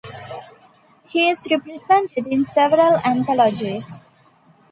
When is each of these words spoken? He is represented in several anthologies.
He 1.09 1.29
is 1.29 1.47
represented 1.51 2.25
in 2.25 2.43
several 2.43 2.95
anthologies. 3.05 4.01